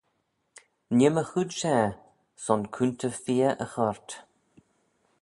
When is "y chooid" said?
1.21-1.51